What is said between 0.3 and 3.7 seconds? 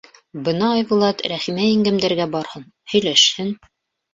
Бына Айбулат Рәхимә еңгәмдәргә барһын, һөйләшһен.